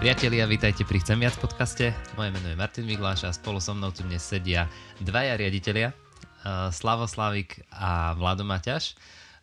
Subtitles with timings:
[0.00, 1.92] Priatelia, vítajte pri Chcem viac podcaste.
[2.16, 4.64] Moje meno je Martin Migláš a spolu so mnou tu dnes sedia
[4.96, 8.96] dvaja riaditeľia, uh, Slavo Slavik a Vlado Maťaš.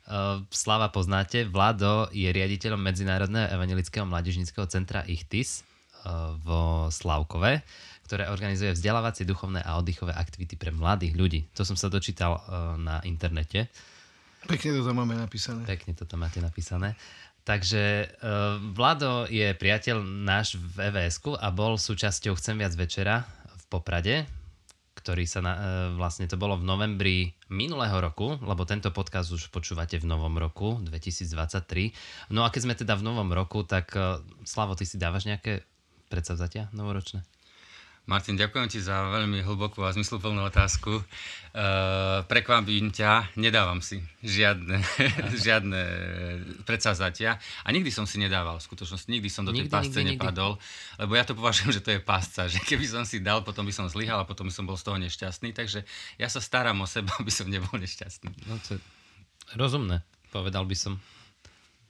[0.09, 7.61] Uh, Slava poznáte, Vlado je riaditeľom Medzinárodného evangelického mládežnického centra ICHTIS uh, vo Slavkove,
[8.09, 11.45] ktoré organizuje vzdelávacie, duchovné a oddychové aktivity pre mladých ľudí.
[11.53, 12.33] To som sa dočítal
[12.81, 13.69] na internete.
[14.47, 15.67] Pekne to tam máme napísané.
[15.67, 16.95] Pekne to tam máte napísané.
[17.47, 23.63] Takže uh, Vlado je priateľ náš v evs a bol súčasťou Chcem viac večera v
[23.71, 24.27] Poprade,
[24.99, 25.61] ktorý sa na, uh,
[25.95, 30.75] vlastne to bolo v novembri minulého roku, lebo tento podcast už počúvate v novom roku
[30.83, 32.35] 2023.
[32.35, 35.63] No a keď sme teda v novom roku, tak uh, Slavo, ty si dávaš nejaké
[36.11, 37.23] predsavzatia novoročné?
[38.07, 40.95] Martin, ďakujem ti za veľmi hlbokú a zmysluplnú otázku.
[40.95, 41.03] E,
[42.23, 44.79] prekvapím ťa, nedávam si žiadne,
[45.45, 45.81] žiadne
[46.63, 50.15] predsavzatia a nikdy som si nedával, v skutočnosti nikdy som do tej nikdy, pásce nikdy,
[50.15, 50.99] nepadol, nikdy.
[51.03, 53.75] lebo ja to považujem, že to je pásca, že keby som si dal, potom by
[53.75, 55.83] som zlyhal a potom by som bol z toho nešťastný, takže
[56.15, 58.47] ja sa starám o seba, aby som nebol nešťastný.
[58.47, 58.81] No to je
[59.59, 60.95] rozumné, povedal by som.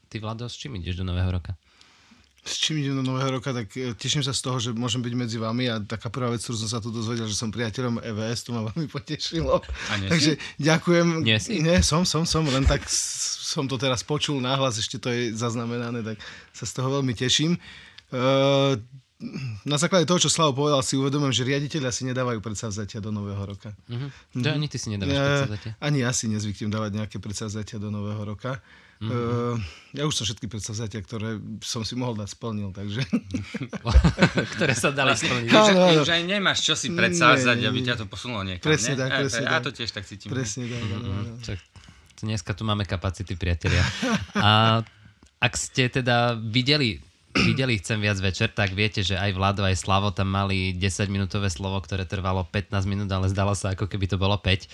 [0.10, 1.54] Ty, Vlado, s čím ideš do nového roka?
[2.48, 5.14] S čím idem do nového roka, tak e, teším sa z toho, že môžem byť
[5.14, 8.48] medzi vami a taká prvá vec, ktorú som sa tu dozvedel, že som priateľom EVS,
[8.48, 9.60] to ma veľmi potešilo.
[9.92, 10.64] A nie Takže si?
[10.64, 11.08] ďakujem.
[11.28, 11.60] Nie si?
[11.60, 16.02] Nie, som, som, som, len tak som to teraz počul náhlas, ešte to je zaznamenané,
[16.02, 16.18] tak
[16.56, 17.60] sa z toho veľmi teším.
[18.08, 18.80] Uh,
[19.66, 23.42] na základe toho, čo Slavo povedal, si uvedomujem, že riaditeľia si nedávajú predsavzatia do nového
[23.42, 23.74] roka.
[23.90, 24.14] Uh-huh.
[24.38, 25.72] To ani ty si nedávaš ja, predsavzatia?
[25.82, 28.62] Ani ja si nezvyknem dávať nejaké predsavzatia do nového roka.
[28.98, 29.14] Mm-hmm.
[29.14, 29.62] Uh,
[29.94, 33.06] ja už som všetky predstavzatia, ktoré som si mohol dať, splnil, takže...
[34.58, 35.54] ktoré sa dali splniť.
[35.54, 38.66] Už, no, už aj nemáš čo si predstavzať, aby ťa to posunulo niekam.
[38.66, 39.02] Presne ne?
[39.06, 39.62] tak, presne ja, tak.
[39.62, 40.34] Ja to tiež tak cítim.
[40.34, 40.82] Presne tak.
[40.82, 42.26] Mm-hmm.
[42.26, 43.86] Dneska tu máme kapacity, priatelia.
[44.34, 44.82] A
[45.38, 46.98] ak ste teda videli
[47.46, 51.78] videli Chcem viac večer, tak viete, že aj Vlado, aj Slavo tam mali 10-minútové slovo,
[51.84, 54.68] ktoré trvalo 15 minút, ale zdalo sa, ako keby to bolo 5.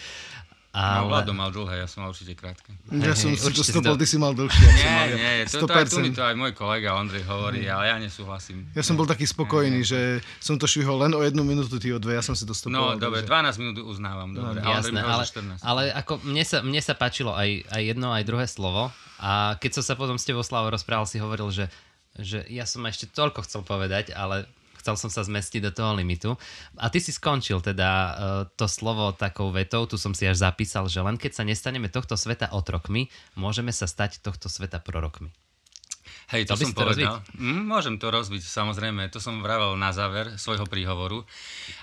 [0.74, 1.06] Ale...
[1.06, 2.74] No, Vlado mal dlhé, ja som mal určite krátke.
[2.90, 4.66] Ja som si to ty si mal dlhšie.
[4.74, 7.74] Nie, mal, nie, to, to, to, mi to aj môj kolega Ondrej hovorí, mm.
[7.78, 8.66] ale ja nesúhlasím.
[8.74, 12.02] Ja som bol taký spokojný, že som to švihol len o jednu minútu, ty o
[12.02, 12.74] dve, ja som si to stopol.
[12.74, 14.66] No, dobre, 12 minút uznávam, dobre.
[14.66, 15.24] No, jasné, ale,
[15.62, 18.90] ale ako mne sa, mne sa páčilo aj, aj jedno, aj druhé slovo
[19.22, 21.70] a keď som sa potom s tebou Slavo rozprával, si hovoril, že,
[22.20, 24.46] že ja som ešte toľko chcel povedať, ale
[24.84, 26.36] chcel som sa zmestiť do toho limitu.
[26.76, 28.14] A ty si skončil teda uh,
[28.60, 32.20] to slovo takou vetou, tu som si až zapísal, že len keď sa nestaneme tohto
[32.20, 33.08] sveta otrokmi,
[33.40, 35.32] môžeme sa stať tohto sveta prorokmi.
[36.36, 37.24] Hej, to, to som povedal.
[37.36, 39.08] Mm, môžem to rozbiť, samozrejme.
[39.12, 41.24] To som vravel na záver svojho príhovoru.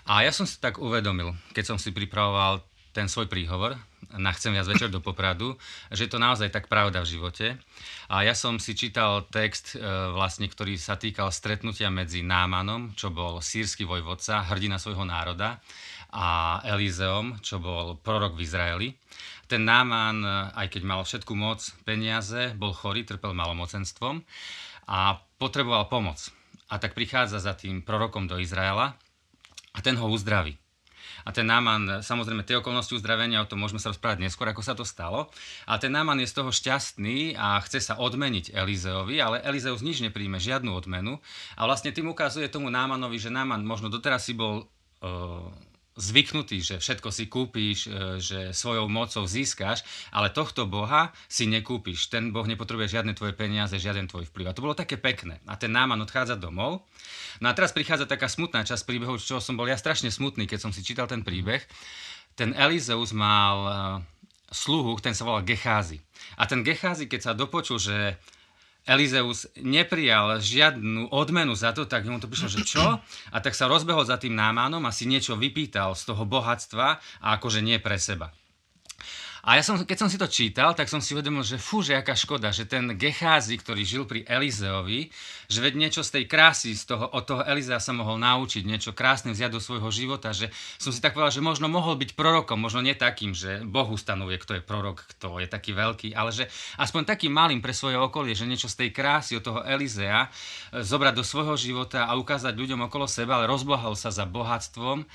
[0.08, 3.78] A ja som si tak uvedomil, keď som si pripravoval ten svoj príhovor
[4.16, 5.55] na Chcem viac večer do Popradu,
[5.93, 7.47] že je to naozaj tak pravda v živote.
[8.11, 9.78] A ja som si čítal text, e,
[10.12, 15.60] vlastne, ktorý sa týkal stretnutia medzi Námanom, čo bol sírsky vojvodca, hrdina svojho národa,
[16.10, 18.89] a Elizeom, čo bol prorok v Izraeli.
[19.47, 20.22] Ten Náman,
[20.55, 24.22] aj keď mal všetku moc, peniaze, bol chorý, trpel malomocenstvom
[24.91, 26.19] a potreboval pomoc.
[26.71, 28.94] A tak prichádza za tým prorokom do Izraela
[29.75, 30.59] a ten ho uzdraví.
[31.25, 34.75] A ten Náman, samozrejme, tie okolnosti uzdravenia, o tom môžeme sa rozprávať neskôr, ako sa
[34.75, 35.32] to stalo.
[35.69, 40.03] A ten Náman je z toho šťastný a chce sa odmeniť Elizeovi, ale Elizeus nič
[40.04, 41.22] nepríjme, žiadnu odmenu.
[41.56, 45.69] A vlastne tým ukazuje tomu Námanovi, že Náman možno doteraz si bol uh,
[46.00, 52.09] zvyknutý, že všetko si kúpíš, e, že svojou mocou získaš, ale tohto Boha si nekúpiš.
[52.09, 54.50] Ten Boh nepotrebuje žiadne tvoje peniaze, žiaden tvoj vplyv.
[54.50, 55.39] A to bolo také pekné.
[55.44, 56.89] A ten Náman odchádza domov.
[57.44, 60.59] No a teraz prichádza taká smutná časť príbehu, čo som bol ja strašne smutný, keď
[60.65, 61.62] som si čítal ten príbeh.
[62.34, 63.72] Ten Elizeus mal e,
[64.50, 66.00] sluhu, ten sa volal Gecházy.
[66.41, 68.16] A ten Gecházy, keď sa dopočul, že
[68.88, 72.98] Elizeus neprijal žiadnu odmenu za to, tak mu to prišlo, že čo?
[73.30, 76.86] A tak sa rozbehol za tým námanom a si niečo vypýtal z toho bohatstva
[77.20, 78.32] a akože nie pre seba.
[79.41, 81.97] A ja som, keď som si to čítal, tak som si uvedomil, že fú, že
[81.97, 85.09] aká škoda, že ten Gecházy, ktorý žil pri Elizeovi,
[85.48, 88.92] že veď niečo z tej krásy, z toho, od toho Elizea sa mohol naučiť, niečo
[88.92, 92.60] krásne vziať do svojho života, že som si tak povedal, že možno mohol byť prorokom,
[92.60, 96.45] možno nie takým, že Boh ustanovuje, kto je prorok, kto je taký veľký, ale že
[96.77, 100.84] aspoň takým malým pre svoje okolie, že niečo z tej krásy od toho Elizea e,
[100.84, 105.09] zobrať do svojho života a ukázať ľuďom okolo seba, ale rozbohol sa za bohatstvom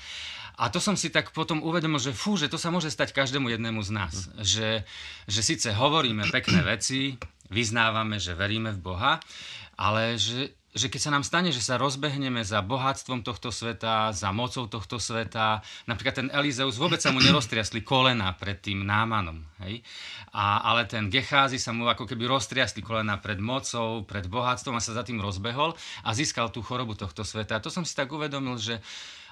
[0.56, 3.52] a to som si tak potom uvedomil, že fú, že to sa môže stať každému
[3.52, 4.14] jednému z nás.
[4.40, 4.88] Že,
[5.28, 7.20] že síce hovoríme pekné veci,
[7.52, 9.12] vyznávame, že veríme v Boha,
[9.76, 14.28] ale že že keď sa nám stane, že sa rozbehneme za bohatstvom tohto sveta, za
[14.28, 19.80] mocou tohto sveta, napríklad ten Elizeus, vôbec sa mu neroztriasli kolena pred tým námanom, hej?
[20.36, 24.84] A, ale ten Gecházy sa mu ako keby roztriasli kolena pred mocou, pred bohatstvom a
[24.84, 25.72] sa za tým rozbehol
[26.04, 27.56] a získal tú chorobu tohto sveta.
[27.56, 28.84] A to som si tak uvedomil, že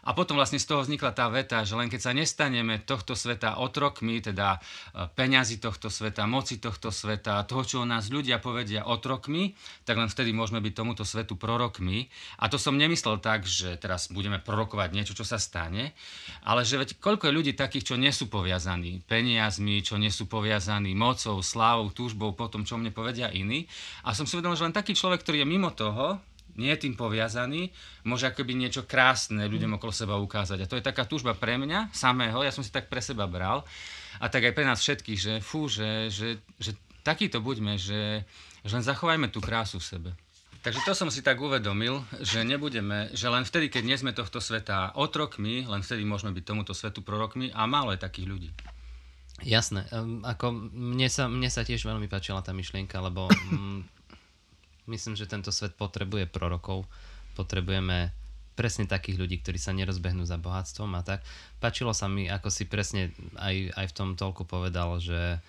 [0.04, 3.56] a potom vlastne z toho vznikla tá veta, že len keď sa nestaneme tohto sveta
[3.56, 8.84] otrokmi, teda e, peňazí tohto sveta, moci tohto sveta, toho, čo o nás ľudia povedia
[8.84, 9.56] otrokmi,
[9.88, 12.12] tak len vtedy môžeme byť tomuto svetu prorokmi.
[12.44, 15.96] A to som nemyslel tak, že teraz budeme prorokovať niečo, čo sa stane,
[16.44, 20.28] ale že veď koľko je ľudí takých, čo nie sú poviazaní peniazmi, čo nie sú
[20.28, 23.64] poviazaní mocou, slávou, túžbou po tom, čo mne povedia iní.
[24.04, 26.20] A som si uvedomil, že len taký človek, ktorý je mimo toho,
[26.56, 27.70] nie je tým poviazaný,
[28.06, 30.64] môže akoby niečo krásne ľuďom okolo seba ukázať.
[30.64, 33.66] A to je taká túžba pre mňa samého, ja som si tak pre seba bral,
[34.22, 38.22] a tak aj pre nás všetkých, že fú, že, že, že takýto buďme, že,
[38.62, 40.10] že len zachovajme tú krásu v sebe.
[40.64, 44.40] Takže to som si tak uvedomil, že nebudeme, že len vtedy, keď nie sme tohto
[44.40, 48.50] sveta otrokmi, len vtedy môžeme byť tomuto svetu prorokmi a málo je takých ľudí.
[49.44, 49.84] Jasné,
[50.24, 53.28] ako mne sa, mne sa tiež veľmi páčila tá myšlienka, lebo
[54.84, 56.84] Myslím, že tento svet potrebuje prorokov,
[57.34, 58.12] potrebujeme
[58.54, 61.26] presne takých ľudí, ktorí sa nerozbehnú za bohatstvom a tak.
[61.58, 65.42] Pačilo sa mi, ako si presne aj, aj v tom toľku povedal, že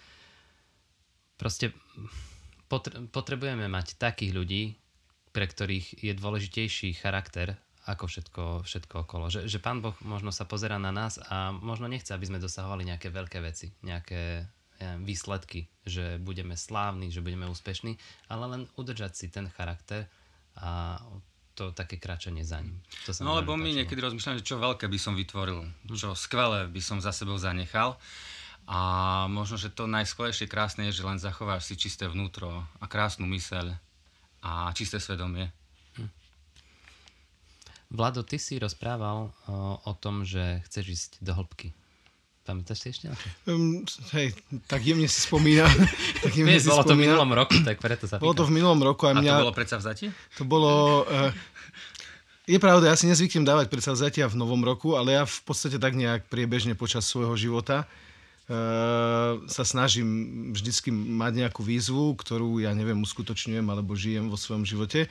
[1.38, 1.70] proste
[3.14, 4.64] potrebujeme mať takých ľudí,
[5.30, 9.30] pre ktorých je dôležitejší charakter ako všetko, všetko okolo.
[9.30, 12.82] Že, že Pán Boh možno sa pozera na nás a možno nechce, aby sme dosahovali
[12.90, 14.50] nejaké veľké veci, nejaké
[15.00, 17.96] výsledky, že budeme slávni, že budeme úspešní,
[18.28, 20.08] ale len udržať si ten charakter
[20.60, 21.00] a
[21.56, 22.76] to také kráčanie za ním.
[23.08, 25.64] To no lebo my niekedy rozmýšľame, že čo veľké by som vytvoril,
[25.96, 27.96] čo skvelé by som za sebou zanechal.
[28.66, 28.80] A
[29.30, 33.78] možno, že to najskvelejšie krásne je, že len zachováš si čisté vnútro a krásnu myseľ
[34.42, 35.54] a čisté svedomie.
[35.96, 36.12] Hm.
[37.94, 41.78] Vlado, ty si rozprával o, o tom, že chceš ísť do hĺbky.
[42.46, 43.10] Pamätáš si ešte
[43.50, 43.82] Um,
[44.14, 44.38] hej,
[44.70, 45.66] tak jemne si spomínam.
[46.24, 46.94] tak jemne si bolo spomínam.
[46.94, 49.10] to v minulom roku, tak preto sa Bolo to v minulom roku.
[49.10, 50.08] A, mňa, a to bolo vzatie?
[50.38, 50.72] To bolo...
[51.10, 51.34] Uh,
[52.46, 55.98] je pravda, ja si nezvyknem dávať vzatia v novom roku, ale ja v podstate tak
[55.98, 63.02] nejak priebežne počas svojho života uh, sa snažím vždycky mať nejakú výzvu, ktorú ja neviem,
[63.02, 65.10] uskutočňujem alebo žijem vo svojom živote.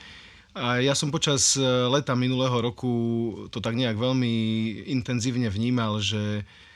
[0.55, 2.87] A ja som počas e, leta minulého roku
[3.51, 4.31] to tak nejak veľmi
[4.87, 6.74] intenzívne vnímal, že Eh,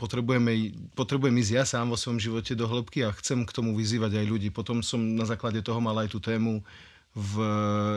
[0.00, 4.16] potrebujeme, potrebujem ísť ja sám vo svojom živote do hĺbky a chcem k tomu vyzývať
[4.16, 4.48] aj ľudí.
[4.48, 6.64] Potom som na základe toho mal aj tú tému
[7.10, 7.42] v,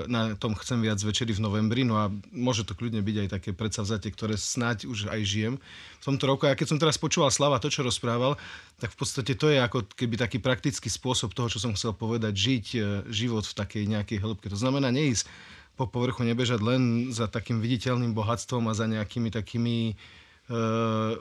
[0.10, 3.50] na tom chcem viac večeri v novembri, no a môže to kľudne byť aj také
[3.54, 5.56] predsavzatie, ktoré snáď už aj žijem
[6.02, 6.50] v tomto roku.
[6.50, 8.42] A keď som teraz počúval Slava to, čo rozprával,
[8.82, 12.34] tak v podstate to je ako keby taký praktický spôsob toho, čo som chcel povedať,
[12.34, 12.84] žiť eh,
[13.14, 14.50] život v takej nejakej hĺbke.
[14.50, 15.30] To znamená neísť
[15.78, 20.23] po povrchu, nebežať len za takým viditeľným bohatstvom a za nejakými takými Eh,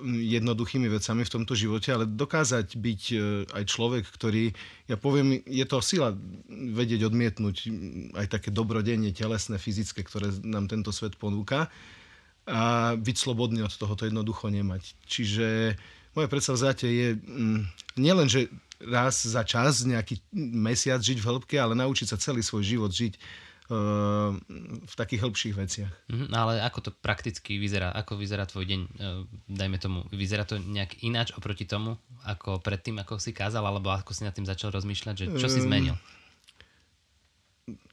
[0.03, 3.21] jednoduchými vecami v tomto živote, ale dokázať byť eh,
[3.55, 4.51] aj človek, ktorý,
[4.91, 6.11] ja poviem, je to sila
[6.51, 7.57] vedieť odmietnúť
[8.19, 11.71] aj také dobrodenie telesné, fyzické, ktoré nám tento svet ponúka
[12.51, 14.99] a byť slobodný od toho, to jednoducho nemať.
[15.07, 15.79] Čiže
[16.19, 17.61] moje predstavzatie je mm,
[18.03, 18.51] nielen, že
[18.83, 23.15] raz za čas, nejaký mesiac žiť v hĺbke, ale naučiť sa celý svoj život žiť
[23.71, 25.93] v takých hĺbších veciach.
[26.11, 27.95] Mm, ale ako to prakticky vyzerá?
[27.95, 28.81] Ako vyzerá tvoj deň?
[28.83, 28.91] E,
[29.49, 34.13] dajme tomu, vyzerá to nejak ináč oproti tomu, ako predtým, ako si kázal, alebo ako
[34.13, 35.95] si nad tým začal rozmýšľať, že čo si zmenil?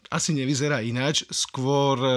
[0.09, 2.13] Asi nevyzerá ináč, skôr e,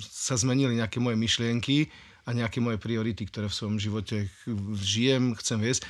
[0.00, 1.92] sa zmenili nejaké moje myšlienky
[2.24, 4.32] a nejaké moje priority, ktoré v svojom živote
[4.80, 5.84] žijem, chcem viesť.
[5.84, 5.86] E,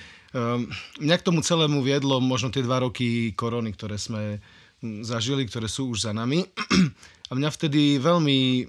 [0.98, 4.42] mňa k tomu celému viedlo možno tie dva roky korony, ktoré sme
[4.82, 6.46] zažili, ktoré sú už za nami.
[7.28, 8.64] A mňa vtedy veľmi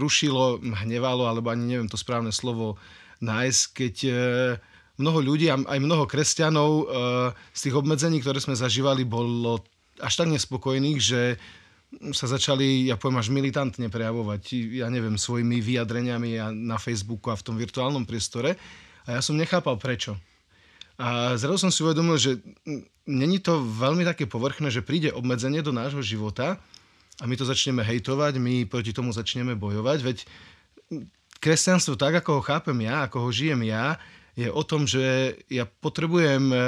[0.00, 2.80] rušilo, hnevalo, alebo ani neviem to správne slovo
[3.20, 4.12] nájsť, keď e,
[4.96, 6.84] mnoho ľudí, aj mnoho kresťanov e,
[7.52, 9.60] z tých obmedzení, ktoré sme zažívali, bolo
[10.00, 11.36] až tak nespokojných, že
[12.12, 14.42] sa začali, ja poviem, až militantne prejavovať,
[14.80, 18.56] ja neviem, svojimi vyjadreniami na Facebooku a v tom virtuálnom priestore.
[19.06, 20.18] A ja som nechápal prečo.
[20.96, 22.40] A zrazu som si uvedomil, že
[23.06, 26.58] není to veľmi také povrchné, že príde obmedzenie do nášho života
[27.18, 30.18] a my to začneme hejtovať, my proti tomu začneme bojovať, veď
[31.40, 33.96] kresťanstvo tak, ako ho chápem ja, ako ho žijem ja,
[34.36, 36.58] je o tom, že ja potrebujem e,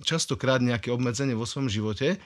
[0.00, 2.16] častokrát nejaké obmedzenie vo svojom živote,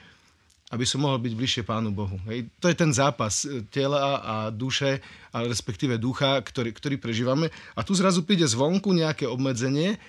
[0.71, 2.15] aby som mohol byť bližšie Pánu Bohu.
[2.31, 2.47] Hej.
[2.63, 5.03] To je ten zápas e, tela a duše,
[5.35, 7.51] ale respektíve ducha, ktorý, ktorý prežívame.
[7.75, 9.99] A tu zrazu príde zvonku nejaké obmedzenie,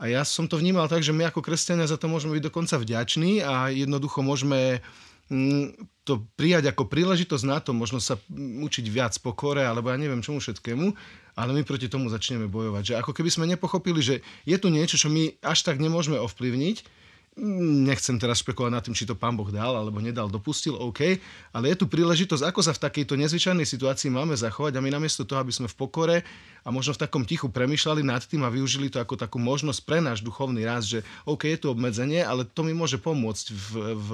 [0.00, 2.80] A ja som to vnímal tak, že my ako kresťania za to môžeme byť dokonca
[2.80, 4.80] vďační a jednoducho môžeme
[5.28, 5.76] mm,
[6.08, 8.16] to prijať ako príležitosť na to, možno sa
[8.64, 10.86] učiť viac pokore, alebo ja neviem čomu všetkému,
[11.36, 12.82] ale my proti tomu začneme bojovať.
[12.82, 16.99] Že ako keby sme nepochopili, že je tu niečo, čo my až tak nemôžeme ovplyvniť,
[17.40, 21.16] nechcem teraz špekulovať nad tým, či to pán Boh dal alebo nedal, dopustil, OK,
[21.56, 25.24] ale je tu príležitosť, ako sa v takejto nezvyčajnej situácii máme zachovať a my namiesto
[25.24, 26.16] toho, aby sme v pokore
[26.60, 29.98] a možno v takom tichu premyšľali nad tým a využili to ako takú možnosť pre
[30.04, 34.08] náš duchovný rast, že OK, je tu obmedzenie, ale to mi môže pomôcť v, v,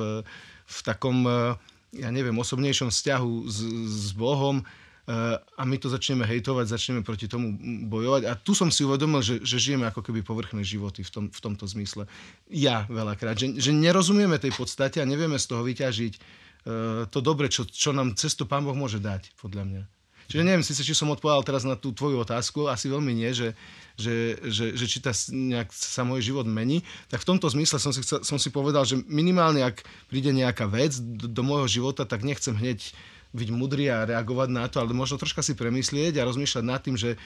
[0.62, 1.58] v takom, eh,
[1.98, 3.58] ja neviem, osobnejšom vzťahu s,
[3.90, 4.62] s Bohom,
[5.06, 7.54] a my to začneme hejtovať, začneme proti tomu
[7.86, 8.26] bojovať.
[8.26, 11.40] A tu som si uvedomil, že, že žijeme ako keby povrchné životy v, tom, v
[11.40, 12.10] tomto zmysle.
[12.50, 16.22] Ja veľakrát, že, že nerozumieme tej podstate a nevieme z toho vyťažiť uh,
[17.06, 19.82] to dobre, čo, čo nám cestu Pán Boh môže dať, podľa mňa.
[20.26, 23.54] Čiže neviem síce, či som odpovedal teraz na tú tvoju otázku, asi veľmi nie, že,
[23.94, 27.94] že, že, že či tá nejak sa môj život mení, tak v tomto zmysle som
[27.94, 32.02] si, chcel, som si povedal, že minimálne ak príde nejaká vec do, do môjho života,
[32.02, 32.90] tak nechcem hneď
[33.34, 36.94] byť mudrý a reagovať na to, ale možno troška si premyslieť a rozmýšľať nad tým,
[36.94, 37.18] že e,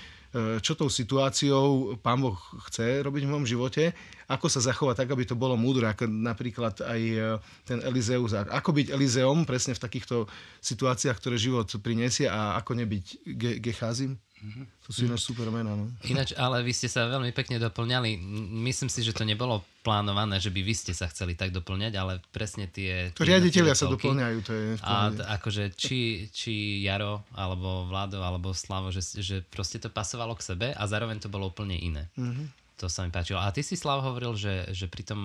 [0.63, 2.37] čo tou situáciou Pán Boh
[2.71, 3.93] chce robiť v mojom živote,
[4.31, 7.19] ako sa zachovať tak, aby to bolo múdre, ako napríklad aj e,
[7.67, 10.31] ten Elizeus, ako byť Elizeom presne v takýchto
[10.65, 13.05] situáciách, ktoré život prinesie a ako nebyť
[13.37, 14.17] Ge- Gecházim.
[14.41, 14.65] Mm-hmm.
[14.85, 15.77] To sú ináč super mená.
[15.77, 15.93] No.
[16.09, 18.17] Ináč, ale vy ste sa veľmi pekne doplňali.
[18.65, 22.25] Myslím si, že to nebolo plánované, že by vy ste sa chceli tak doplňať, ale
[22.33, 23.13] presne tie...
[23.17, 24.65] To riaditeľia sa doplňajú, to je...
[24.81, 30.33] A t- akože či, či Jaro, alebo Vlado, alebo Slavo, že, že proste to pasovalo
[30.35, 32.09] k sebe a zároveň to bolo úplne iné.
[32.17, 32.47] Mm-hmm.
[32.81, 33.45] To sa mi páčilo.
[33.45, 35.23] A ty si, Slavo, hovoril, že, že pri tom...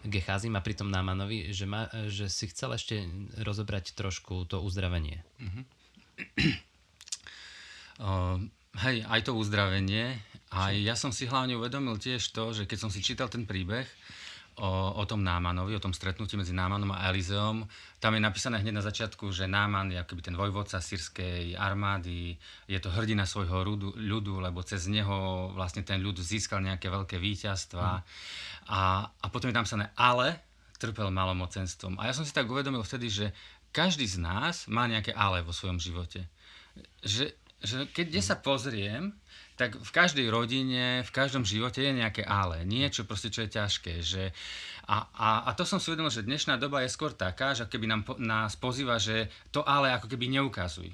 [0.00, 3.04] Gecházim a pri tom Námanovi, že, ma, že si chcel ešte
[3.44, 5.20] rozobrať trošku to uzdravenie.
[5.36, 5.64] Mm-hmm.
[8.00, 8.40] Uh,
[8.80, 10.16] hej, aj to uzdravenie.
[10.50, 13.86] A ja som si hlavne uvedomil tiež to, že keď som si čítal ten príbeh
[14.58, 17.62] o, o tom Námanovi, o tom stretnutí medzi Námanom a Elizeom,
[18.02, 22.34] tam je napísané hneď na začiatku, že Náman je akoby ten vojvodca sírskej armády,
[22.66, 27.14] je to hrdina svojho ľudu, ľudu, lebo cez neho vlastne ten ľud získal nejaké veľké
[27.14, 27.88] víťazstva.
[28.00, 28.04] Mm.
[28.74, 30.40] A, a potom je tam písané, ale
[30.80, 32.00] trpel malomocenstvom.
[32.00, 33.26] A ja som si tak uvedomil vtedy, že
[33.70, 36.26] každý z nás má nejaké ale vo svojom živote.
[37.04, 39.12] Že že keď kde sa pozriem,
[39.60, 43.92] tak v každej rodine, v každom živote je nejaké ale, niečo proste, čo je ťažké.
[44.00, 44.24] Že
[44.88, 47.84] a, a, a to som si uvedomil, že dnešná doba je skôr taká, že keby
[47.84, 50.88] nám, nás pozýva, že to ale ako keby neukazuj,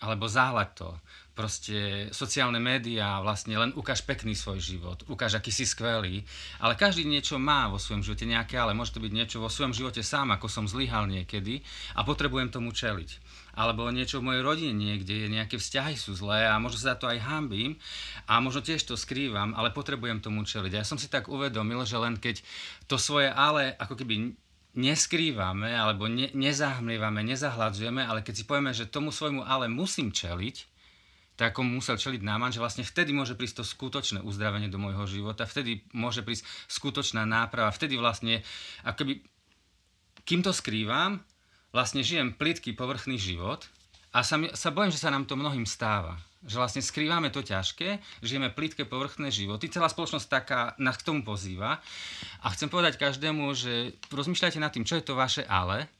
[0.00, 0.90] alebo záhľad to.
[1.36, 6.24] Proste sociálne médiá, vlastne len ukáž pekný svoj život, ukáž, aký si skvelý,
[6.64, 9.76] ale každý niečo má vo svojom živote nejaké, ale môže to byť niečo vo svojom
[9.76, 11.60] živote sám, ako som zlyhal niekedy
[11.92, 16.60] a potrebujem tomu čeliť alebo niečo v mojej rodine niekde nejaké vzťahy sú zlé a
[16.60, 17.80] možno sa za to aj hambím
[18.28, 20.76] a možno tiež to skrývam, ale potrebujem tomu čeliť.
[20.76, 22.44] A ja som si tak uvedomil, že len keď
[22.84, 24.36] to svoje ale ako keby
[24.76, 30.75] neskrývame alebo ne, nezahmlievame, nezahľadzujeme, ale keď si povieme, že tomu svojmu ale musím čeliť,
[31.36, 35.04] tak ako musel čeliť náman, že vlastne vtedy môže prísť to skutočné uzdravenie do môjho
[35.04, 38.40] života, vtedy môže prísť skutočná náprava, vtedy vlastne,
[38.82, 39.20] akoby,
[40.24, 41.20] kým to skrývam,
[41.76, 43.68] vlastne žijem plitký povrchný život
[44.16, 46.16] a sa, sa bojím, že sa nám to mnohým stáva.
[46.46, 49.68] Že vlastne skrývame to ťažké, žijeme plitké povrchné životy.
[49.68, 51.82] Celá spoločnosť taká nás k tomu pozýva.
[52.40, 55.90] A chcem povedať každému, že rozmýšľajte nad tým, čo je to vaše ale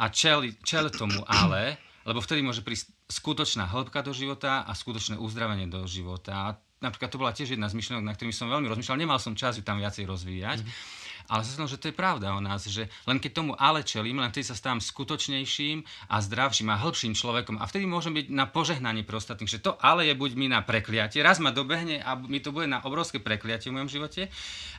[0.00, 1.76] a čel, čel tomu ale,
[2.08, 6.62] lebo vtedy môže prísť skutočná hĺbka do života a skutočné uzdravenie do života.
[6.80, 9.02] Napríklad to bola tiež jedna z myšlienok, na ktorými som veľmi rozmýšľal.
[9.02, 10.64] Nemal som čas ju tam viacej rozvíjať.
[10.64, 11.00] Mm-hmm
[11.30, 14.34] ale som že to je pravda o nás, že len keď tomu ale čelím, len
[14.34, 17.62] vtedy sa stávam skutočnejším a zdravším a hĺbším človekom.
[17.62, 20.66] A vtedy môžem byť na požehnanie pre ostatných, že to ale je buď mi na
[20.66, 24.26] prekliatie, raz ma dobehne a mi to bude na obrovské prekliatie v mojom živote,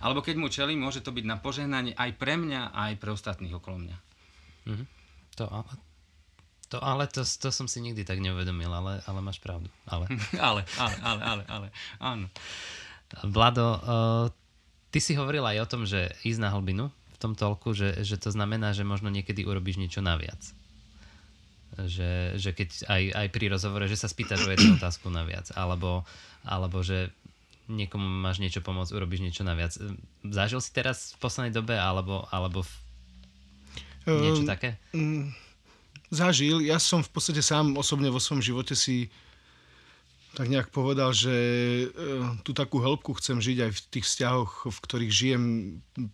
[0.04, 3.56] alebo keď mu čelím, môže to byť na požehnanie aj pre mňa, aj pre ostatných
[3.56, 3.98] okolo mňa.
[4.68, 4.88] Mm-hmm.
[5.40, 5.46] To.
[6.72, 9.68] To ale, to, to som si nikdy tak neuvedomil, ale, ale máš pravdu.
[9.84, 10.08] Ale.
[10.40, 11.68] ale, ale, ale, ale, ale,
[12.00, 12.28] áno.
[13.28, 14.28] Vlado, uh,
[14.92, 18.20] Ty si hovoril aj o tom, že ísť na hlbinu v tom toľku, že, že
[18.20, 20.44] to znamená, že možno niekedy urobíš niečo naviac.
[21.80, 26.04] Že, že keď aj, aj pri rozhovore, že sa spýtaš o jednu otázku naviac, alebo,
[26.44, 27.08] alebo že
[27.72, 29.72] niekomu máš niečo pomôcť, urobíš niečo naviac.
[30.28, 32.72] Zažil si teraz v poslednej dobe, alebo, alebo v...
[34.12, 34.76] niečo um, také?
[34.92, 35.32] Um,
[36.12, 36.60] zažil.
[36.62, 39.08] Ja som v podstate sám osobne vo svojom živote si
[40.32, 41.86] tak nejak povedal, že e,
[42.48, 45.44] tú takú hĺbku chcem žiť aj v tých vzťahoch, v ktorých žijem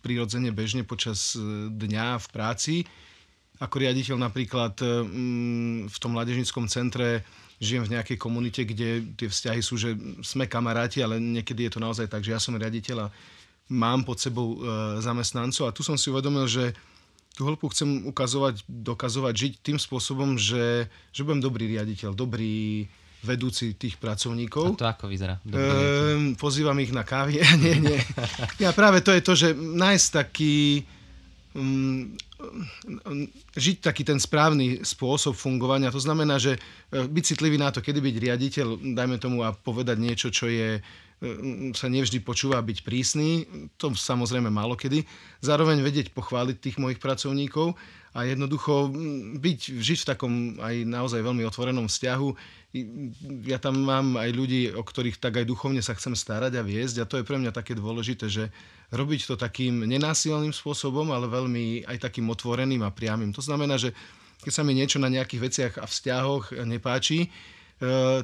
[0.02, 2.74] prirodzene bežne počas e, dňa v práci.
[3.62, 4.86] Ako riaditeľ napríklad e,
[5.86, 7.22] v tom mládežnickom centre
[7.62, 11.82] žijem v nejakej komunite, kde tie vzťahy sú, že sme kamaráti, ale niekedy je to
[11.82, 13.12] naozaj tak, že ja som riaditeľ a
[13.70, 14.62] mám pod sebou
[15.02, 16.72] zamestnancov a tu som si uvedomil, že
[17.38, 22.90] tú hĺbku chcem ukazovať, dokazovať, žiť tým spôsobom, že, že budem dobrý riaditeľ, dobrý
[23.22, 24.74] vedúci tých pracovníkov.
[24.74, 25.38] A to ako vyzerá?
[25.46, 27.38] E, pozývam ich na kávy.
[27.62, 27.98] nie, nie.
[28.58, 30.82] Ja práve to je to, že nájsť taký...
[31.54, 32.18] Um,
[33.58, 35.94] žiť taký ten správny spôsob fungovania.
[35.94, 36.58] To znamená, že e,
[37.06, 40.78] byť citlivý na to, kedy byť riaditeľ, dajme tomu a povedať niečo, čo je
[41.74, 43.44] sa nevždy počúva byť prísny,
[43.74, 45.02] to samozrejme málo kedy.
[45.42, 47.74] Zároveň vedieť pochváliť tých mojich pracovníkov
[48.14, 48.90] a jednoducho
[49.38, 50.32] byť, žiť v takom
[50.62, 52.28] aj naozaj veľmi otvorenom vzťahu.
[53.50, 57.02] Ja tam mám aj ľudí, o ktorých tak aj duchovne sa chcem starať a viesť
[57.02, 58.54] a to je pre mňa také dôležité, že
[58.94, 63.34] robiť to takým nenásilným spôsobom, ale veľmi aj takým otvoreným a priamým.
[63.34, 63.90] To znamená, že
[64.38, 67.26] keď sa mi niečo na nejakých veciach a vzťahoch nepáči,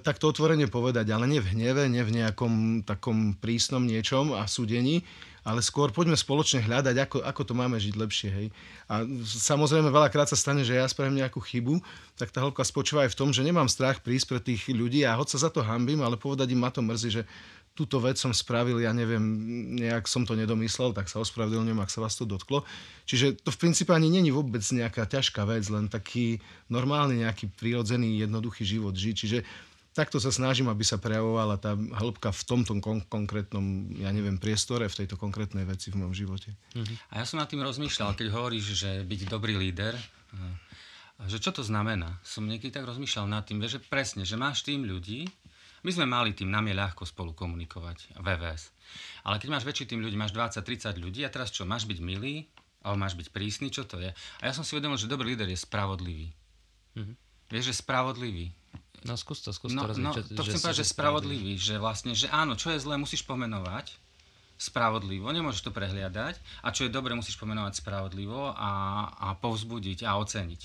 [0.02, 4.50] tak to otvorene povedať, ale nie v hneve, nie v nejakom takom prísnom niečom a
[4.50, 5.06] súdení,
[5.44, 8.30] ale skôr poďme spoločne hľadať, ako, ako to máme žiť lepšie.
[8.32, 8.46] Hej.
[8.88, 11.84] A samozrejme veľakrát sa stane, že ja spravím nejakú chybu,
[12.16, 15.14] tak tá hĺbka spočíva aj v tom, že nemám strach prísť pre tých ľudí a
[15.14, 17.22] hoď sa za to hambím, ale povedať im ma to mrzí, že
[17.74, 19.22] túto vec som spravil, ja neviem,
[19.74, 22.62] nejak som to nedomyslel, tak sa ospravedlňujem, ak sa vás to dotklo.
[23.04, 26.38] Čiže to v princípe ani není vôbec nejaká ťažká vec, len taký
[26.70, 29.14] normálny, nejaký prirodzený, jednoduchý život žiť.
[29.18, 29.38] Čiže
[29.90, 34.86] takto sa snažím, aby sa prejavovala tá hĺbka v tomto kon- konkrétnom, ja neviem, priestore,
[34.86, 36.54] v tejto konkrétnej veci v mojom živote.
[36.78, 36.94] Uh-huh.
[37.10, 39.98] A ja som nad tým rozmýšľal, keď hovoríš, že byť dobrý líder,
[41.30, 42.18] že čo to znamená?
[42.26, 45.30] Som niekedy tak rozmýšľal nad tým, že presne, že máš tým ľudí,
[45.84, 48.72] my sme mali tým, nám je ľahko spolu komunikovať, VVS.
[49.28, 52.48] Ale keď máš väčší tým ľudí, máš 20-30 ľudí a teraz čo, máš byť milý,
[52.84, 54.12] alebo máš byť prísny, čo to je?
[54.12, 56.32] A ja som si uvedomil, že dobrý líder je spravodlivý.
[56.96, 57.16] Mm-hmm.
[57.52, 58.52] Vieš, že spravodlivý.
[59.04, 60.32] No skús to, skús no, to rozumieť.
[60.32, 64.00] No, to chcem povedať, že spravodlivý, že vlastne, že áno, čo je zlé, musíš pomenovať
[64.56, 68.72] spravodlivo, nemôžeš to prehliadať a čo je dobre, musíš pomenovať spravodlivo a,
[69.12, 70.62] a povzbudiť a oceniť.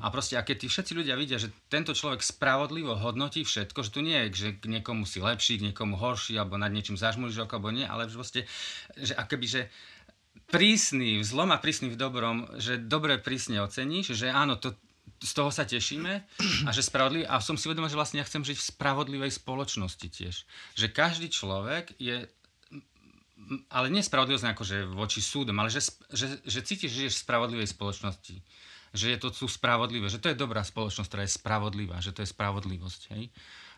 [0.00, 3.90] A proste, a keď tí všetci ľudia vidia, že tento človek spravodlivo hodnotí všetko, že
[3.90, 7.42] tu nie je, že k niekomu si lepší, k niekomu horší, alebo nad niečím zažmúliš
[7.42, 8.44] alebo nie, ale proste,
[8.94, 9.62] že akoby, že
[10.52, 14.76] prísny v zlom a prísny v dobrom, že dobre prísne oceníš, že áno, to,
[15.22, 16.12] z toho sa tešíme
[16.66, 17.24] a že spravodlivý.
[17.26, 20.44] A som si vedomý, že vlastne ja chcem žiť v spravodlivej spoločnosti tiež.
[20.76, 22.28] Že každý človek je
[23.70, 27.68] ale nie nejako, že voči súdom, ale že, že, že cítiš, že žiješ v spravodlivej
[27.68, 28.42] spoločnosti
[28.96, 32.24] že je to tu spravodlivé, že to je dobrá spoločnosť, ktorá je spravodlivá, že to
[32.24, 33.02] je spravodlivosť.
[33.14, 33.28] Hej?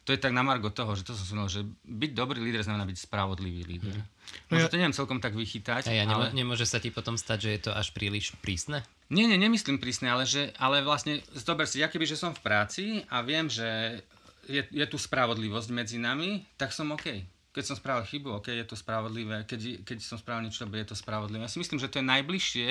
[0.09, 2.89] To je tak na margo toho, že to som si že byť dobrý líder znamená
[2.89, 3.93] byť spravodlivý líder.
[4.01, 4.09] Mm.
[4.49, 4.73] No Možno ja...
[4.73, 5.85] to neviem celkom tak vychytať.
[5.85, 6.33] A ja ale...
[6.33, 8.81] nemôže sa ti potom stať, že je to až príliš prísne?
[9.13, 12.41] Nie, nie, nemyslím prísne, ale, že, ale vlastne, zober si, ja keby, že som v
[12.41, 14.01] práci a viem, že
[14.49, 17.21] je, je tu spravodlivosť medzi nami, tak som OK.
[17.53, 19.43] Keď som spravil chybu, OK, je to spravodlivé.
[19.49, 21.43] Keď, keď som spravil niečo je to spravodlivé.
[21.43, 22.69] Ja si myslím, že to je najbližšie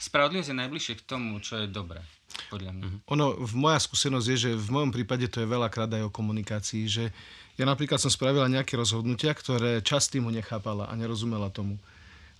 [0.00, 2.00] spravodlivosť je najbližšie k tomu, čo je dobré.
[2.48, 2.84] Podľa mňa.
[2.88, 3.12] Mm-hmm.
[3.12, 6.88] Ono, v moja skúsenosť je, že v mojom prípade to je veľakrát aj o komunikácii,
[6.88, 7.04] že
[7.60, 11.76] ja napríklad som spravila nejaké rozhodnutia, ktoré časť týmu nechápala a nerozumela tomu.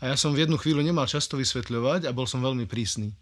[0.01, 3.13] A ja som v jednu chvíľu nemal často vysvetľovať a bol som veľmi prísny.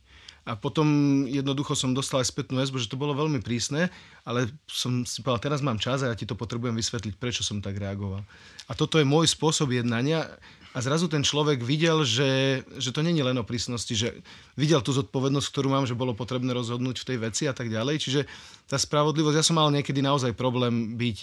[0.48, 0.88] A potom
[1.28, 3.92] jednoducho som dostal aj spätnú väzbu, že to bolo veľmi prísne,
[4.24, 7.60] ale som si povedal, teraz mám čas a ja ti to potrebujem vysvetliť, prečo som
[7.60, 8.24] tak reagoval.
[8.64, 10.24] A toto je môj spôsob jednania
[10.72, 14.24] a zrazu ten človek videl, že, že to není len o prísnosti, že
[14.56, 18.00] videl tú zodpovednosť, ktorú mám, že bolo potrebné rozhodnúť v tej veci a tak ďalej.
[18.00, 18.20] Čiže
[18.68, 21.16] tá spravodlivosť, ja som mal niekedy naozaj problém byť,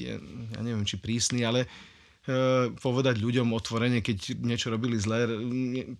[0.53, 1.65] ja neviem, či prísny, ale
[2.81, 5.29] povedať ľuďom otvorene, keď niečo robili zle.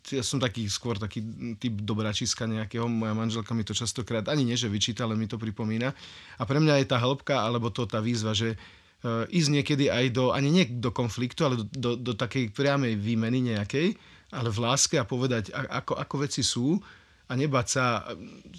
[0.10, 1.22] Ja som taký skôr taký
[1.62, 5.38] typ dobračiska nejakého, moja manželka mi to častokrát ani nie, že vyčíta, ale mi to
[5.38, 5.94] pripomína.
[6.38, 8.58] A pre mňa je tá hĺbka, alebo to tá výzva, že
[9.06, 12.98] E, ísť niekedy aj do, ani nie do konfliktu, ale do, do, do takej priamej
[12.98, 13.94] výmeny nejakej,
[14.34, 16.82] ale v láske a povedať, ako, ako veci sú
[17.30, 18.02] a nebať sa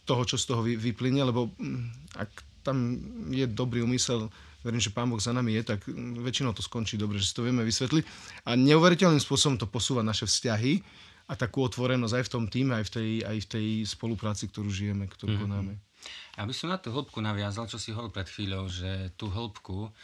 [0.07, 2.31] toho, čo z toho vyplyne, lebo mm, ak
[2.63, 2.99] tam
[3.31, 4.31] je dobrý úmysel,
[4.67, 5.87] verím, že Pán Boh za nami je, tak
[6.19, 8.05] väčšinou to skončí dobre, že si to vieme vysvetliť.
[8.51, 10.83] A neuveriteľným spôsobom to posúva naše vzťahy
[11.31, 14.67] a takú otvorenosť aj v tom týme, aj v tej, aj v tej spolupráci, ktorú
[14.67, 15.47] žijeme, ktorú mm-hmm.
[15.47, 15.75] konáme.
[16.35, 19.95] Ja by som na tú hĺbku naviazal, čo si hovoril pred chvíľou, že tú hĺbku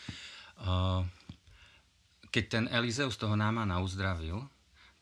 [2.33, 4.41] keď ten Elizeus toho Námana uzdravil,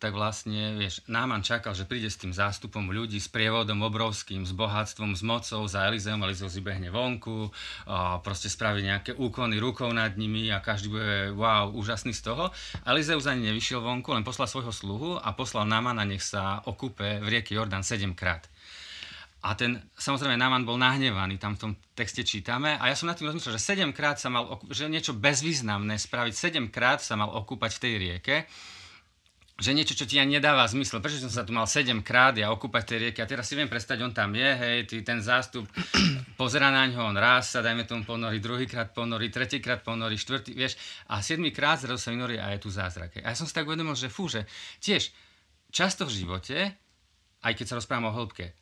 [0.00, 4.56] tak vlastne, vieš, Náman čakal, že príde s tým zástupom ľudí, s prievodom obrovským, s
[4.56, 7.52] bohatstvom, s mocou za Elizeum, Elizeus vybehne vonku,
[7.84, 12.48] a proste spraví nejaké úkony rukou nad nimi a každý bude, wow, úžasný z toho.
[12.88, 17.26] Elizeus ani nevyšiel vonku, len poslal svojho sluhu a poslal Námana, nech sa okupe v
[17.28, 18.48] rieke Jordan sedemkrát.
[19.40, 22.76] A ten, samozrejme, Náman bol nahnevaný, tam v tom texte čítame.
[22.76, 27.00] A ja som nad tým rozmýšľal, že sedemkrát sa mal, že niečo bezvýznamné spraviť, sedemkrát
[27.00, 28.36] sa mal okúpať v tej rieke.
[29.60, 31.04] Že niečo, čo ti ani nedáva zmysel.
[31.04, 33.68] Prečo som sa tu mal 7 krát ja okúpať tej rieky a teraz si viem
[33.68, 35.68] predstať, on tam je, hej, ty, ten zástup,
[36.40, 40.80] pozera na ňo, on raz sa, dajme tomu ponorí, druhýkrát ponorí, tretíkrát ponorí, štvrtý, vieš,
[41.12, 43.20] a 7 krát zrazu sa vynorí a je tu zázrak.
[43.20, 44.48] A ja som si tak uvedomil, že fú, že
[44.80, 45.12] tiež
[45.68, 46.56] často v živote,
[47.44, 48.56] aj keď sa rozprávam o hĺbke,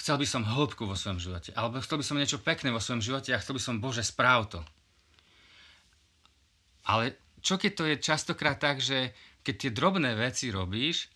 [0.00, 3.04] chcel by som hĺbku vo svojom živote, alebo chcel by som niečo pekné vo svojom
[3.04, 4.60] živote a chcel by som, Bože, správ to.
[6.88, 11.08] Ale čo keď to je častokrát tak, že keď tie drobné veci robíš,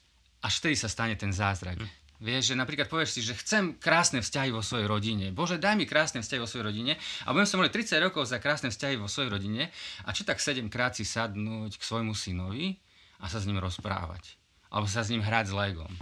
[0.45, 1.81] až vtedy sa stane ten zázrak.
[1.81, 1.89] Hm.
[2.25, 5.29] Vieš, že napríklad povieš si, že chcem krásne vzťahy vo svojej rodine.
[5.35, 6.93] Bože, daj mi krásne vzťahy vo svojej rodine.
[7.27, 9.69] A budem sa mali 30 rokov za krásne vzťahy vo svojej rodine.
[10.07, 12.81] A čo tak 7 krát si sadnúť k svojmu synovi
[13.21, 14.41] a sa s ním rozprávať.
[14.73, 15.93] Alebo sa s ním hrať s legom.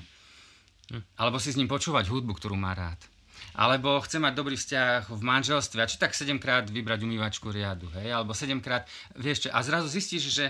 [0.94, 1.02] Hm.
[1.16, 3.02] Alebo si s ním počúvať hudbu, ktorú má rád.
[3.52, 7.90] Alebo chce mať dobrý vzťah v manželstve a či tak 7 krát vybrať umývačku riadu,
[7.98, 8.14] hej?
[8.14, 8.86] Alebo 7 krát,
[9.18, 10.46] vieš čo, a zrazu zistíš, že,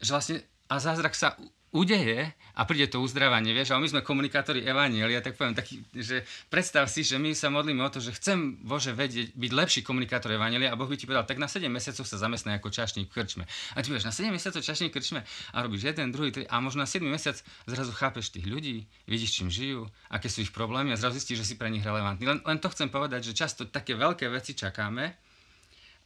[0.00, 1.38] že vlastne a zázrak sa
[1.76, 6.24] udeje a príde to uzdravanie, vieš, a my sme komunikátori Evanielia, tak poviem taký, že
[6.48, 10.32] predstav si, že my sa modlíme o to, že chcem, Bože, vedieť, byť lepší komunikátor
[10.32, 13.12] Evanielia a Boh by ti povedal, tak na 7 mesiacov sa zamestnaj ako čašník v
[13.12, 13.44] krčme.
[13.76, 16.80] A ty vieš, na 7 mesiacov čašník krčme a robíš jeden, druhý, tri, a možno
[16.80, 17.36] na 7 mesiac
[17.68, 21.46] zrazu chápeš tých ľudí, vidíš, čím žijú, aké sú ich problémy a zrazu zistíš, že
[21.52, 22.24] si pre nich relevantný.
[22.24, 25.12] Len, len to chcem povedať, že často také veľké veci čakáme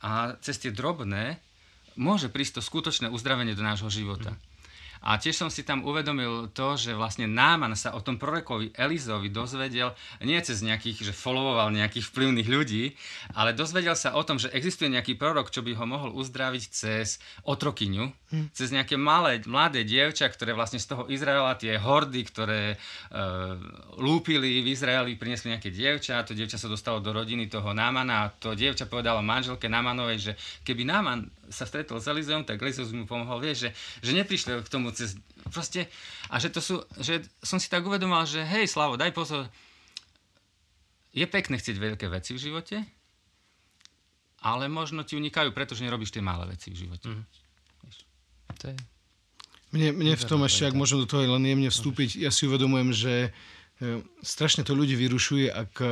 [0.03, 1.39] a cez tie drobné
[1.95, 4.35] môže prísť to skutočné uzdravenie do nášho života.
[4.35, 4.50] Mm.
[5.01, 9.33] A tiež som si tam uvedomil to, že vlastne Náman sa o tom prorokovi Elizovi
[9.33, 12.93] dozvedel nie cez nejakých, že followoval nejakých vplyvných ľudí,
[13.33, 17.17] ale dozvedel sa o tom, že existuje nejaký prorok, čo by ho mohol uzdraviť cez
[17.49, 18.47] otrokyňu, hm.
[18.53, 22.77] cez nejaké malé, mladé dievča, ktoré vlastne z toho Izraela, tie hordy, ktoré e,
[23.97, 28.31] lúpili v Izraeli, priniesli nejaké dievča, to dievča sa dostalo do rodiny toho Námana a
[28.31, 30.33] to dievča povedalo manželke Námanovej, že
[30.63, 33.71] keby Náman sa stretol s Elizeom, tak Elizeus mu pomohol, vieš, že,
[34.07, 35.19] že neprišli k tomu cez,
[35.51, 35.91] proste,
[36.31, 39.51] a že to sú, že som si tak uvedomal, že hej, Slavo, daj pozor,
[41.11, 42.77] je pekné chcieť veľké veci v živote,
[44.41, 47.11] ale možno ti unikajú, pretože nerobíš tie malé veci v živote.
[47.11, 47.25] Mm.
[48.61, 48.77] To je...
[49.71, 52.91] Mne, mne v tom ešte, ak môžem do toho len jemne vstúpiť, ja si uvedomujem,
[52.91, 53.15] že
[53.79, 55.91] e, strašne to ľudí vyrušuje, ak e,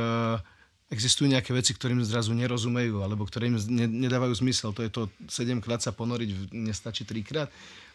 [0.89, 4.73] existujú nejaké veci, ktorým zrazu nerozumejú, alebo ktoré im ne, nedávajú zmysel.
[4.73, 7.49] To je to 7 krát sa ponoriť, nestačí 3 krát,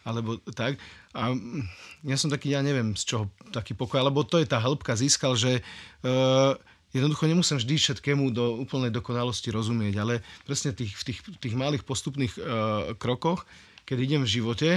[0.07, 0.79] alebo tak.
[1.11, 1.67] A mm,
[2.07, 5.35] ja som taký, ja neviem, z čoho taký pokoj, alebo to je tá hĺbka získal,
[5.35, 6.55] že uh,
[6.95, 11.83] jednoducho nemusím vždy všetkému do úplnej dokonalosti rozumieť, ale presne tých, v tých, tých malých
[11.83, 12.43] postupných uh,
[12.95, 13.43] krokoch,
[13.83, 14.69] keď idem v živote,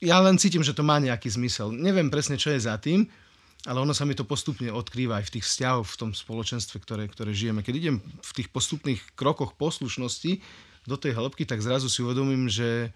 [0.00, 1.68] ja len cítim, že to má nejaký zmysel.
[1.76, 3.04] Neviem presne, čo je za tým,
[3.68, 7.04] ale ono sa mi to postupne odkrýva aj v tých vzťahoch, v tom spoločenstve, ktoré,
[7.12, 7.60] ktoré žijeme.
[7.60, 10.40] Keď idem v tých postupných krokoch poslušnosti
[10.88, 12.94] do tej hĺbky, tak zrazu si uvedomím, že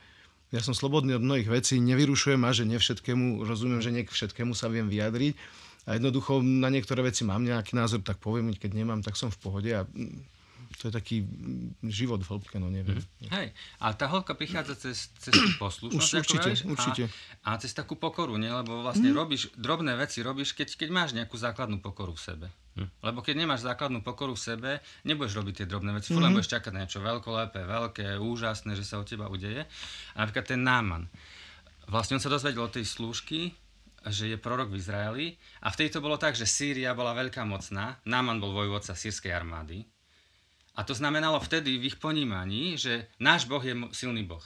[0.54, 4.54] ja som slobodný od mnohých vecí, nevyrušujem ma, že nevšetkému, rozumiem, že nie k všetkému
[4.56, 5.34] sa viem vyjadriť
[5.84, 9.40] a jednoducho na niektoré veci mám nejaký názor, tak poviem, keď nemám, tak som v
[9.40, 9.84] pohode a
[10.78, 11.16] to je taký
[11.86, 12.98] život v hĺbke, no neviem.
[12.98, 13.30] Mm.
[13.30, 17.04] Hej, a tá hĺbka prichádza cez, cez poslušnosť, Už, určite, ako určite.
[17.46, 18.50] A, a cez takú pokoru, nie?
[18.50, 19.16] lebo vlastne mm.
[19.16, 22.46] robíš, drobné veci robíš, keď, keď máš nejakú základnú pokoru v sebe.
[22.74, 22.90] Mm.
[23.06, 24.70] Lebo keď nemáš základnú pokoru v sebe,
[25.06, 26.34] nebudeš robiť tie drobné veci, mm-hmm.
[26.34, 29.62] budeš čakať na niečo veľkolepé, veľké, úžasné, že sa od teba udeje.
[30.18, 31.06] A napríklad ten náman.
[31.86, 33.54] Vlastne on sa dozvedel od tej slúžky,
[34.04, 35.26] že je prorok v Izraeli
[35.64, 39.88] a vtedy to bolo tak, že Sýria bola veľká mocná, Náman bol vojvodca sírskej armády
[40.74, 44.42] a to znamenalo vtedy v ich ponímaní, že náš Boh je silný Boh.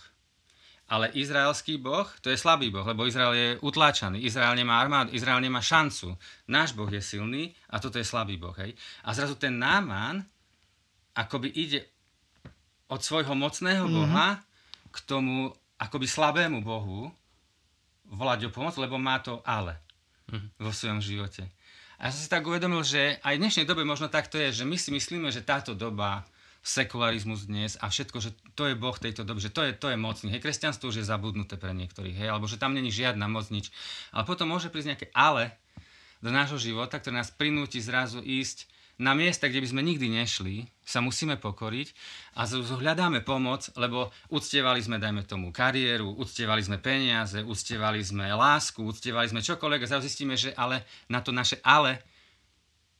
[0.88, 5.36] Ale izraelský boh, to je slabý boh, lebo Izrael je utláčaný, Izrael nemá armádu, Izrael
[5.36, 6.16] nemá šancu.
[6.48, 8.56] Náš boh je silný a toto je slabý boh.
[8.56, 8.72] Hej?
[9.04, 10.24] A zrazu ten Náman
[11.12, 11.84] akoby ide
[12.88, 13.98] od svojho mocného mm-hmm.
[14.00, 14.40] boha
[14.88, 17.12] k tomu akoby slabému bohu
[18.08, 19.76] volať o pomoc, lebo má to ale
[20.32, 20.56] mm-hmm.
[20.56, 21.52] vo svojom živote.
[21.98, 24.64] A ja som si tak uvedomil, že aj v dnešnej dobe možno takto je, že
[24.64, 26.22] my si myslíme, že táto doba,
[26.62, 29.98] sekularizmus dnes a všetko, že to je Boh tejto doby, že to je, to je
[29.98, 30.28] mocný.
[30.30, 33.72] Hej, kresťanstvo už je zabudnuté pre niektorých, hej, alebo že tam není žiadna moc, nič.
[34.12, 35.54] Ale potom môže prísť nejaké ale
[36.18, 38.66] do nášho života, ktoré nás prinúti zrazu ísť
[38.98, 41.94] na miesta, kde by sme nikdy nešli, sa musíme pokoriť
[42.34, 48.82] a hľadáme pomoc, lebo uctievali sme, dajme tomu, kariéru, uctievali sme peniaze, uctievali sme lásku,
[48.82, 52.02] uctievali sme čokoľvek a zistíme, že ale na to naše ale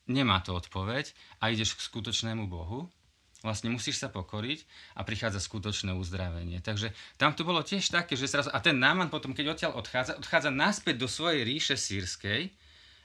[0.07, 1.11] nemá to odpoveď
[1.43, 2.87] a ideš k skutočnému Bohu.
[3.39, 4.67] Vlastne musíš sa pokoriť
[4.99, 6.59] a prichádza skutočné uzdravenie.
[6.59, 10.19] Takže tam to bolo tiež také, že zrazu, a ten náman potom, keď odtiaľ odchádza,
[10.19, 12.51] odchádza naspäť do svojej ríše sírskej,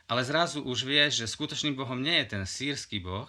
[0.08, 3.28] ale zrazu už vieš, že skutočným Bohom nie je ten sírsky Boh,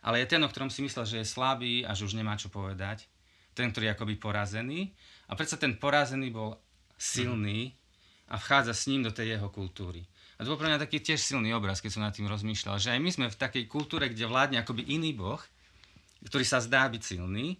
[0.00, 2.48] ale je ten, o ktorom si myslel, že je slabý a že už nemá čo
[2.48, 3.10] povedať.
[3.52, 4.94] Ten, ktorý je akoby porazený.
[5.26, 6.54] A predsa ten porazený bol
[6.94, 7.74] silný
[8.30, 10.06] a vchádza s ním do tej jeho kultúry.
[10.36, 12.92] A to bol pre mňa taký tiež silný obraz, keď som nad tým rozmýšľal, že
[12.92, 15.40] aj my sme v takej kultúre, kde vládne akoby iný boh,
[16.28, 17.56] ktorý sa zdá byť silný,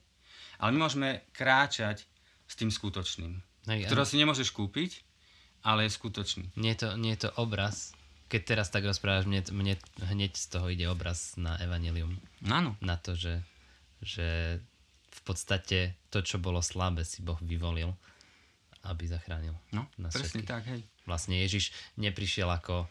[0.60, 2.04] ale my môžeme kráčať
[2.44, 3.32] s tým skutočným,
[3.72, 5.02] Hej, ktorého si nemôžeš kúpiť,
[5.64, 6.52] ale je skutočný.
[6.60, 9.74] Nie je to, nie je to obraz, keď teraz tak rozprávaš, mne, mne
[10.10, 12.18] hneď z toho ide obraz na evanelium.
[12.50, 12.74] Áno.
[12.82, 13.38] Na to, že,
[14.02, 14.58] že
[15.14, 17.94] v podstate to, čo bolo slabé, si Boh vyvolil,
[18.86, 19.54] aby zachránil.
[19.70, 20.50] No, nás presne všetkých.
[20.50, 20.80] tak, hej.
[21.06, 22.90] Vlastne Ježiš neprišiel ako,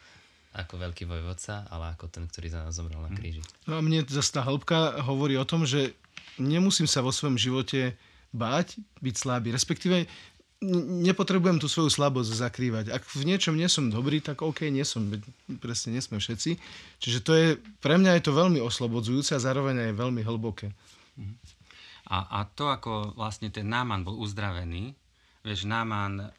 [0.55, 3.17] ako veľký vojvodca, ale ako ten, ktorý za nás zomrel na mhm.
[3.19, 3.41] kríži.
[3.67, 5.95] No a mne zase tá hĺbka hovorí o tom, že
[6.39, 7.95] nemusím sa vo svojom živote
[8.35, 9.55] báť, byť slabý.
[9.55, 10.07] Respektíve
[11.05, 12.85] nepotrebujem tú svoju slabosť zakrývať.
[12.91, 15.05] Ak v niečom nie som dobrý, tak OK, nie som.
[15.61, 16.57] Presne nie sme všetci.
[16.99, 17.47] Čiže to je,
[17.79, 20.73] pre mňa je to veľmi oslobodzujúce a zároveň aj veľmi hlboké.
[22.05, 24.93] A, a to, ako vlastne ten Náman bol uzdravený,
[25.41, 26.29] vieš, Náman,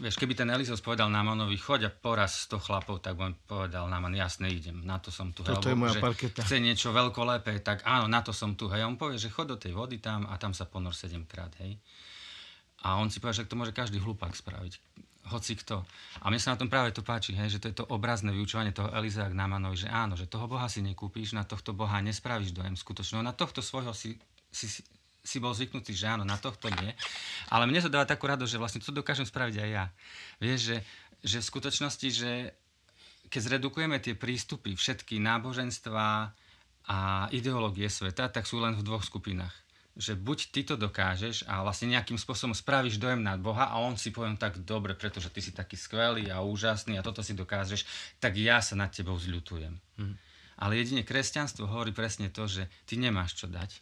[0.00, 4.16] vieš, keby ten Elizos povedal Námanovi, choď a poraz 100 chlapov, tak on povedal Náman,
[4.16, 5.44] jasne idem, na to som tu.
[5.44, 6.40] Toto je moja parketa.
[6.40, 8.72] Chce niečo veľkolepé, tak áno, na to som tu.
[8.72, 11.52] Hej, on povie, že chod do tej vody tam a tam sa ponor 7 krát,
[11.60, 11.76] hej.
[12.86, 14.78] A on si povie, že to môže každý hlupák spraviť.
[15.26, 15.82] Hoci kto.
[16.22, 18.70] A mne sa na tom práve to páči, hej, že to je to obrazné vyučovanie
[18.70, 19.34] toho Elizea k
[19.74, 23.58] že áno, že toho Boha si nekúpíš, na tohto Boha nespravíš dojem skutočného, na tohto
[23.58, 24.14] svojho si,
[24.54, 24.70] si,
[25.26, 26.94] si bol zvyknutý, že áno, na tohto nie.
[27.50, 29.84] Ale mne to dáva takú radosť, že vlastne to dokážem spraviť aj ja.
[30.38, 30.76] Vieš, že,
[31.26, 32.54] že v skutočnosti, že
[33.26, 36.30] keď zredukujeme tie prístupy, všetky náboženstva
[36.86, 36.98] a
[37.34, 39.65] ideológie sveta, tak sú len v dvoch skupinách
[39.96, 43.96] že buď ty to dokážeš a vlastne nejakým spôsobom spravíš dojem na Boha a on
[43.96, 47.88] si poviem tak dobre, pretože ty si taký skvelý a úžasný a toto si dokážeš,
[48.20, 49.72] tak ja sa nad tebou zľutujem.
[49.96, 50.14] Mm.
[50.60, 53.80] Ale jedine kresťanstvo hovorí presne to, že ty nemáš čo dať.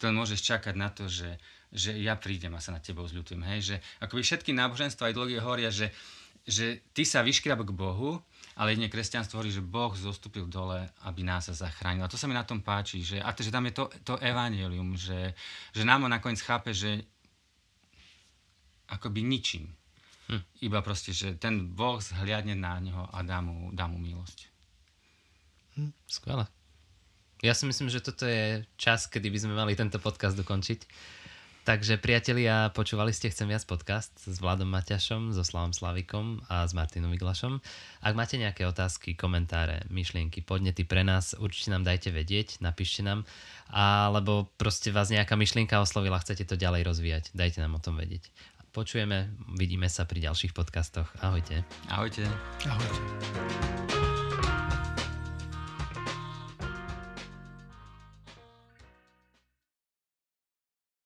[0.00, 1.36] Ty len môžeš čakať na to, že,
[1.72, 3.40] že ja prídem a sa nad tebou zľutujem.
[3.44, 3.60] Hej?
[3.72, 5.92] Že akoby všetky náboženstva a ideológie hovoria, že,
[6.44, 8.20] že ty sa vyškrab k Bohu
[8.54, 12.06] ale jedine kresťanstvo hovorí, že Boh zostúpil dole, aby nás zachránil.
[12.06, 14.14] A to sa mi na tom páči, že, a to, že tam je to, to
[14.22, 15.34] evanelium, že,
[15.74, 17.02] že nám on nakoniec chápe, že
[18.86, 19.74] akoby ničím.
[20.30, 20.42] Hm.
[20.70, 24.46] Iba proste, že ten Boh zhliadne na neho a dá mu, dá mu milosť.
[25.74, 26.46] Hm, skvelé.
[27.42, 30.80] Ja si myslím, že toto je čas, kedy by sme mali tento podcast dokončiť.
[31.64, 36.76] Takže priatelia, počúvali ste Chcem viac podcast s Vladom Maťašom, so Slavom Slavikom a s
[36.76, 37.56] Martinom Iglašom.
[38.04, 43.24] Ak máte nejaké otázky, komentáre, myšlienky, podnety pre nás, určite nám dajte vedieť, napíšte nám,
[43.72, 48.28] alebo proste vás nejaká myšlienka oslovila, chcete to ďalej rozvíjať, dajte nám o tom vedieť.
[48.76, 51.08] Počujeme, vidíme sa pri ďalších podcastoch.
[51.24, 51.64] Ahojte.
[51.88, 52.28] Ahojte.
[52.68, 54.03] Ahojte.